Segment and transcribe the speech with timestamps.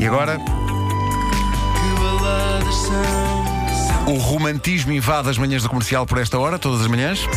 [0.00, 0.38] E agora,
[4.06, 7.28] o romantismo invade as manhãs do comercial por esta hora, todas as manhãs.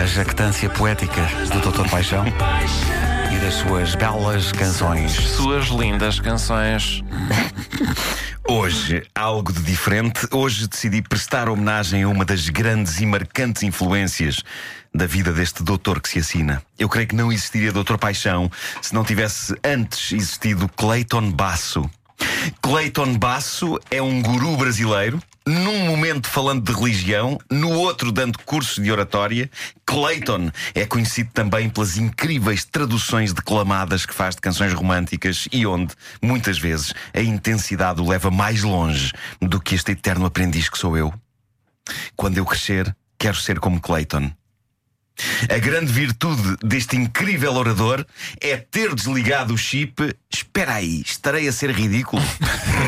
[0.00, 5.10] A jactância poética do Doutor Paixão e das suas belas canções.
[5.14, 7.02] Suas lindas canções.
[8.52, 10.26] Hoje, algo de diferente.
[10.32, 14.42] Hoje decidi prestar homenagem a uma das grandes e marcantes influências
[14.92, 16.60] da vida deste doutor que se assina.
[16.76, 18.50] Eu creio que não existiria Doutor Paixão
[18.82, 21.88] se não tivesse antes existido Clayton Basso.
[22.60, 28.82] Clayton Basso é um guru brasileiro, num momento falando de religião, no outro dando cursos
[28.82, 29.50] de oratória.
[29.84, 35.92] Clayton é conhecido também pelas incríveis traduções declamadas que faz de canções românticas e onde,
[36.22, 40.96] muitas vezes, a intensidade o leva mais longe do que este eterno aprendiz que sou
[40.96, 41.12] eu.
[42.14, 44.30] Quando eu crescer, quero ser como Clayton.
[45.48, 48.04] A grande virtude deste incrível orador
[48.40, 50.14] é ter desligado o chip.
[50.30, 52.22] Espera aí, estarei a ser ridículo.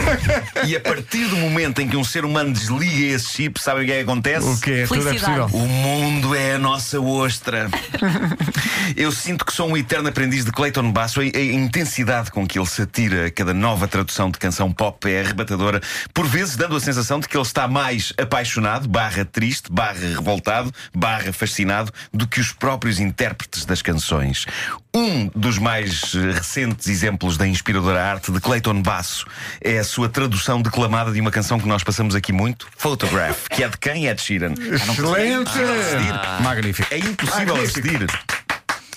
[0.67, 3.87] e a partir do momento em que um ser humano desliga esse chip, sabem o
[3.87, 4.47] que é que acontece?
[4.47, 4.87] O que é?
[4.87, 5.47] Tudo é possível.
[5.53, 7.69] O mundo é a nossa ostra.
[8.97, 11.21] Eu sinto que sou um eterno aprendiz de Clayton Basso.
[11.21, 15.11] A, a intensidade com que ele se atira a cada nova tradução de canção pop
[15.11, 15.81] é arrebatadora,
[16.13, 20.73] por vezes dando a sensação de que ele está mais apaixonado, barra triste, barra revoltado,
[20.95, 21.93] barra fascinado,
[22.23, 24.47] do que os próprios intérpretes das canções.
[24.95, 29.27] Um dos mais eh, recentes exemplos da inspiradora arte de Clayton Basso
[29.61, 33.65] é a sua tradução declamada de uma canção que nós passamos aqui muito, Photograph, que
[33.65, 34.07] é de quem?
[34.07, 34.53] Ed Sheeran.
[34.53, 35.51] Excelente!
[35.51, 36.43] assistir.
[36.45, 36.95] Magnífico.
[36.95, 38.07] É impossível assistir.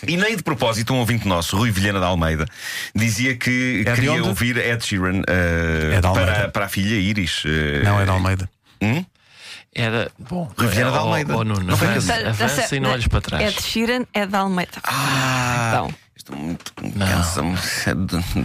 [0.08, 2.46] E nem de propósito, um ouvinte nosso, Rui Vilhena de Almeida,
[2.94, 7.42] dizia que É queria ouvir Ed Sheeran eh, É para, para a filha Iris.
[7.48, 8.48] eh, Não, é de Almeida.
[9.76, 10.10] Era.
[10.18, 10.50] Bom.
[10.58, 11.36] Riviera de ó- Almeida.
[11.38, 13.56] ó, Nuno, Não avança, tá avança e não olhes para É trás.
[13.56, 14.72] de Sheeran, é de Almeida.
[14.86, 15.94] Ah, Então.
[16.16, 17.56] estou muito cansa-me.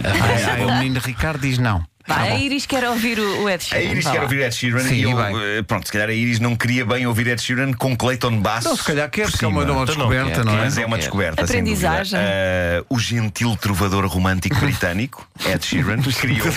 [0.03, 1.83] Ai, ai, o menino Ricardo diz não.
[2.07, 3.91] Vai, a Iris quer ouvir o, Ed A Sheeran.
[3.91, 4.23] Iris vá quer lá.
[4.23, 5.35] ouvir Ed Sheeran Sim, e eu, bem.
[5.57, 8.69] eh, pronto, se calhar a Iris não queria bem ouvir Ed Sheeran com Clayton Basso.
[8.69, 10.57] Não, se calhar quer, por porque é uma Então não descoberta, quer, não é?
[10.57, 11.43] Mas é não uma descoberta.
[11.43, 12.19] Aprendizagem.
[12.19, 16.47] Ah, o gentil trovador romântico britânico, Ed Sheeran, criou.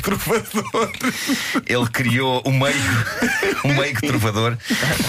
[1.67, 2.75] Ele criou o meio,
[3.65, 4.57] o meio trovador,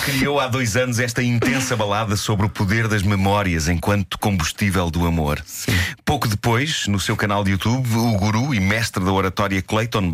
[0.03, 5.05] criou há dois anos esta intensa balada sobre o poder das memórias enquanto combustível do
[5.05, 5.43] amor.
[6.03, 10.11] Pouco depois, no seu canal de YouTube, o guru e mestre da oratória Clayton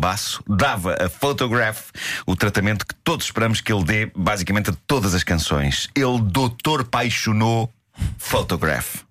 [0.48, 1.90] Dava a Photograph
[2.26, 5.88] o tratamento que todos esperamos que ele dê, basicamente, a todas as canções.
[5.94, 7.70] Ele doutor paixonou
[8.18, 9.01] Photograph.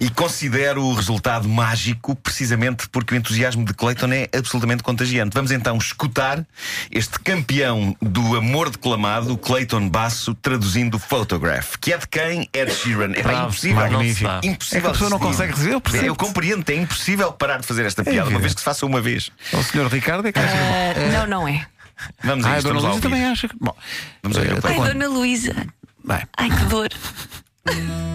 [0.00, 5.34] E considero o resultado mágico precisamente porque o entusiasmo de Clayton é absolutamente contagiante.
[5.34, 6.44] Vamos então escutar
[6.90, 12.48] este campeão do amor declamado, Clayton Basso, traduzindo Photograph, que é de quem?
[12.52, 13.12] Ed Sheeran.
[13.14, 13.76] É Bravo, impossível.
[13.76, 14.28] Magnífico.
[14.28, 14.40] dá.
[14.42, 14.78] Impossível.
[14.78, 16.06] É que a pessoa não consegue dizer, eu percebo.
[16.06, 19.00] Eu compreendo, é impossível parar de fazer esta piada, uma vez que se faça uma
[19.00, 19.30] vez.
[19.52, 21.66] O senhor Ricardo é que acha que Ah, não, não é.
[22.22, 23.56] Vamos a Ah, a isto, Dona vamos lá Luísa também acha que.
[23.58, 23.74] Bom,
[24.22, 24.88] Vamos o Ai.
[24.88, 25.66] Dona Luísa.
[26.36, 26.88] Ai, que dor.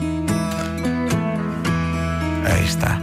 [2.53, 2.97] aí está.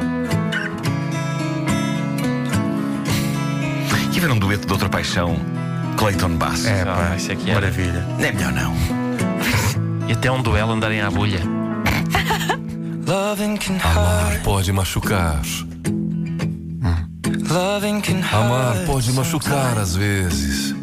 [4.12, 5.36] E ver um dueto de outra paixão,
[5.96, 6.66] Clayton Basso.
[6.66, 7.60] É, Ah, pá, isso é que era.
[7.60, 8.04] maravilha.
[8.18, 8.74] Não é melhor não.
[10.08, 11.40] E até um duelo andarem à bolha.
[13.84, 15.40] Amar pode machucar.
[18.32, 20.74] Amar pode machucar às vezes.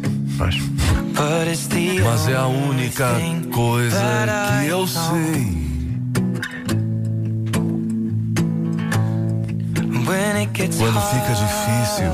[2.02, 3.08] Mas é a única
[3.52, 3.96] coisa
[4.60, 5.65] que eu sei.
[10.78, 12.06] Quando fica difícil,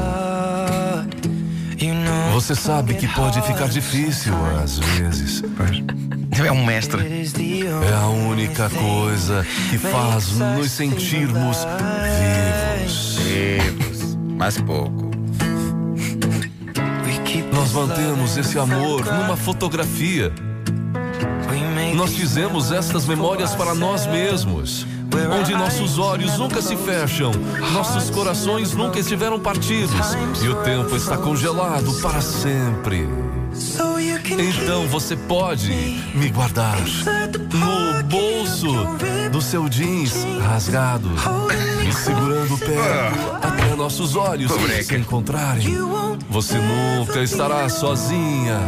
[2.32, 5.42] você sabe que pode ficar difícil às vezes.
[6.44, 7.02] É um mestre.
[7.86, 11.58] É a única coisa que faz nos sentirmos
[13.28, 14.16] vivos.
[14.38, 15.10] Mais pouco.
[17.52, 20.32] Nós mantemos esse amor numa fotografia.
[21.94, 24.86] Nós fizemos estas memórias para nós mesmos.
[25.38, 27.32] Onde nossos olhos nunca se fecham,
[27.72, 33.31] nossos corações nunca estiveram partidos e o tempo está congelado para sempre.
[33.54, 35.70] Então você pode
[36.14, 36.76] me guardar
[37.52, 38.72] no bolso
[39.30, 41.10] do seu jeans rasgado
[41.86, 44.50] e segurando perto até nossos olhos
[44.84, 45.66] se encontrarem.
[46.30, 48.58] Você nunca estará sozinha.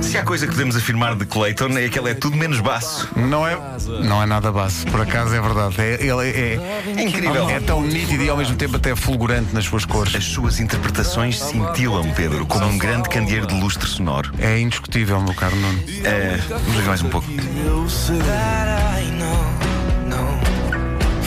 [0.00, 3.08] Se há coisa que podemos afirmar de Clayton é que ele é tudo menos baço.
[3.16, 3.56] Não é,
[4.04, 5.76] não é nada baixo, por acaso é verdade.
[5.80, 7.48] É, ele é, É incrível.
[7.48, 10.14] é tão nítido e ao mesmo tempo até fulgurante nas suas cores.
[10.16, 14.31] As suas interpretações cintilam, Pedro, como um grande candeeiro de lustre sonoro.
[14.38, 15.78] É indiscutível, meu caro Nuno.
[16.04, 17.26] Eh, vamos ver mais um pouco.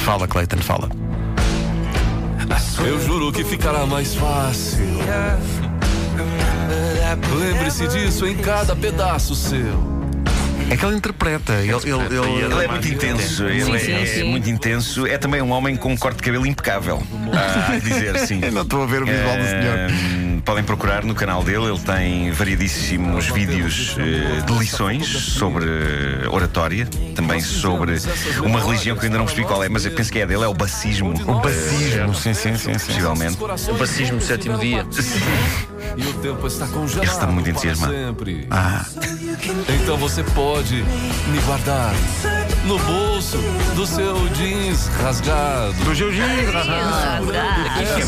[0.04, 0.90] Fala, Clayton, fala.
[2.86, 4.86] Eu juro que ficará mais fácil.
[7.40, 9.96] Lembre-se disso em cada pedaço seu.
[10.70, 11.54] É que ele interpreta.
[11.54, 14.24] Ele, ele, ele, Ele é muito intenso, ele Sim, é, sim, é sim.
[14.24, 15.06] muito intenso.
[15.06, 17.02] É também um homem com um corte de cabelo impecável.
[17.38, 18.40] Ah, há de dizer, sim.
[18.42, 20.25] Eu não estou a ver o visual do senhor.
[20.46, 26.88] Podem procurar no canal dele, ele tem variedíssimos vídeos eh, de lições sobre eh, oratória,
[27.16, 27.98] também sobre
[28.46, 30.44] uma religião que eu ainda não percebi qual é, mas eu penso que é dele,
[30.44, 31.14] é o bacismo.
[31.28, 32.78] O bacismo, sim, sim, sim.
[32.78, 32.86] sim.
[32.86, 33.38] Possivelmente.
[33.44, 34.86] O bacismo sétimo dia.
[35.98, 37.08] E o tempo está congelado.
[37.08, 37.94] Está muito entusiasmado.
[37.94, 38.48] Sempre.
[38.52, 38.86] Ah,
[39.82, 41.94] Então você pode me guardar
[42.66, 43.38] no bolso
[43.76, 45.74] do seu jeans rasgado.
[45.86, 46.52] do jiu-jitsu.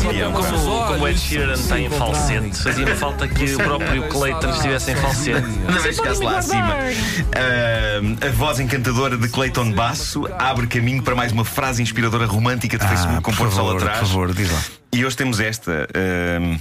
[0.02, 0.48] campeão, Como,
[0.80, 0.86] pá.
[0.88, 4.96] como o Ed Sheeran está em falsete, fazia falta que o próprio Clayton estivesse em
[4.96, 5.48] falsete.
[5.82, 6.74] Vez chegasse lá acima.
[6.74, 12.76] Ahm, a voz encantadora de Clayton Basso abre caminho para mais uma frase inspiradora romântica
[12.78, 14.08] de Ah, Facebook com por pôr sol favor, por atrás.
[14.08, 14.60] favor, diz lá.
[14.92, 16.56] E hoje temos esta: ahm,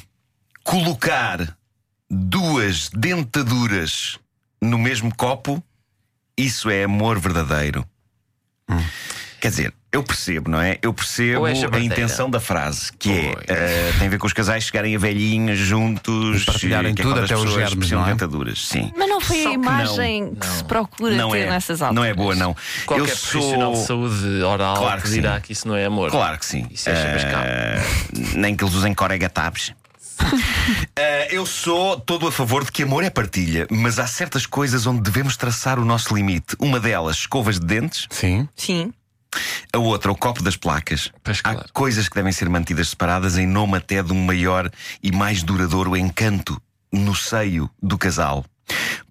[0.68, 1.56] colocar
[2.12, 4.20] duas dentaduras
[4.62, 5.64] no mesmo copo,
[6.38, 7.86] isso é amor verdadeiro.
[9.40, 10.78] Quer dizer, eu percebo, não é?
[10.82, 14.34] Eu percebo é a intenção da frase, que é ah, tem a ver com os
[14.34, 17.90] casais chegarem a velhinhos juntos E partilharem que é tudo, quando até as os germes,
[17.92, 18.10] não é?
[18.12, 18.68] dentaduras.
[18.68, 18.92] Sim.
[18.98, 19.64] Mas não foi Só a que não.
[19.64, 21.96] imagem que se procura Não ter é, nessas alturas.
[21.96, 22.54] não é boa, não.
[22.86, 24.10] Qualquer eu profissional de sou.
[24.10, 25.42] saúde oral Claro que dirá sim.
[25.44, 26.12] que isso não é amor.
[26.12, 26.68] Claro que sim.
[26.70, 26.94] Isso é.
[27.34, 29.72] Ah, nem que eles usem coregatabs.
[30.98, 34.86] Ah, eu sou todo a favor de que amor é partilha, mas há certas coisas
[34.86, 36.56] onde devemos traçar o nosso limite.
[36.60, 38.48] Uma delas, escovas de dentes, Sim.
[38.56, 38.94] Sim.
[39.74, 41.12] a outra, o copo das placas.
[41.24, 41.70] Pois, Há claro.
[41.74, 44.70] coisas que devem ser mantidas separadas em nome até de um maior
[45.02, 46.60] e mais duradouro encanto
[46.92, 48.46] no seio do casal.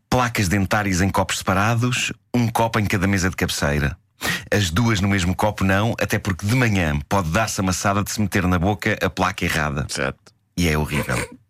[0.09, 3.97] Placas dentárias em copos separados, um copo em cada mesa de cabeceira.
[4.51, 8.11] As duas no mesmo copo não, até porque de manhã pode dar-se a maçada de
[8.11, 9.87] se meter na boca a placa errada.
[9.91, 10.33] Certo.
[10.57, 11.17] E é horrível.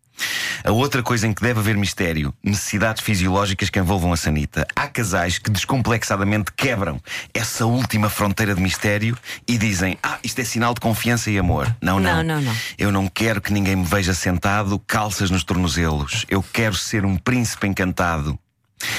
[0.66, 4.66] A outra coisa em que deve haver mistério: necessidades fisiológicas que envolvam a sanita.
[4.74, 7.00] Há casais que descomplexadamente quebram
[7.32, 9.16] essa última fronteira de mistério
[9.46, 11.72] e dizem: Ah, isto é sinal de confiança e amor.
[11.80, 12.16] Não, não.
[12.16, 12.56] Não, não, não.
[12.76, 16.26] Eu não quero que ninguém me veja sentado, calças nos tornozelos.
[16.28, 18.36] Eu quero ser um príncipe encantado.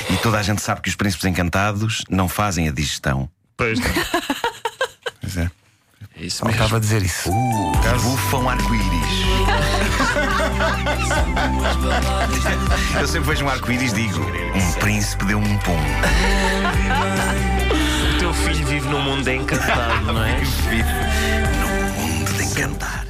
[0.10, 3.30] E toda a gente sabe que os príncipes encantados não fazem a digestão.
[3.58, 3.90] Pois não.
[5.20, 5.52] Pois é.
[6.16, 6.58] É isso mesmo.
[6.58, 7.30] Faltava dizer isso.
[7.30, 9.87] Bufam arco-íris.
[13.00, 15.78] Eu sempre vejo um arco-íris e digo: Um príncipe deu um pum.
[18.16, 20.36] O teu filho vive num mundo encantado, não é?
[20.70, 20.90] Vive
[21.60, 21.68] no
[22.02, 23.07] mundo de encantar.